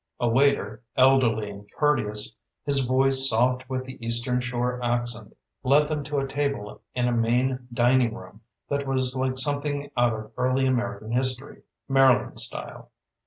A 0.19 0.27
waiter, 0.27 0.81
elderly 0.97 1.51
and 1.51 1.69
courteous, 1.77 2.35
his 2.65 2.85
voice 2.85 3.29
soft 3.29 3.69
with 3.69 3.85
the 3.85 4.03
Eastern 4.03 4.41
Shore 4.41 4.83
accent, 4.83 5.37
led 5.61 5.89
them 5.89 6.03
to 6.05 6.17
a 6.17 6.27
table 6.27 6.81
in 6.95 7.07
a 7.07 7.11
main 7.11 7.67
dining 7.71 8.15
room 8.15 8.41
that 8.67 8.87
was 8.87 9.15
like 9.15 9.37
something 9.37 9.91
out 9.95 10.13
of 10.13 10.31
early 10.37 10.65
American 10.65 11.11
history, 11.11 11.61
Maryland 11.87 12.39
style. 12.39 12.89